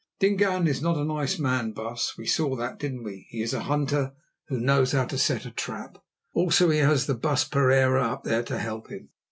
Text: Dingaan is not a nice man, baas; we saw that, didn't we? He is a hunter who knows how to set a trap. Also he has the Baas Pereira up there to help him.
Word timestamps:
Dingaan 0.19 0.65
is 0.65 0.81
not 0.81 0.97
a 0.97 1.05
nice 1.05 1.37
man, 1.37 1.73
baas; 1.73 2.17
we 2.17 2.25
saw 2.25 2.55
that, 2.55 2.79
didn't 2.79 3.03
we? 3.03 3.27
He 3.29 3.43
is 3.43 3.53
a 3.53 3.59
hunter 3.59 4.13
who 4.47 4.59
knows 4.59 4.93
how 4.93 5.05
to 5.05 5.15
set 5.19 5.45
a 5.45 5.51
trap. 5.51 5.99
Also 6.33 6.71
he 6.71 6.79
has 6.79 7.05
the 7.05 7.13
Baas 7.13 7.43
Pereira 7.43 8.01
up 8.11 8.23
there 8.23 8.41
to 8.41 8.57
help 8.57 8.89
him. 8.89 9.09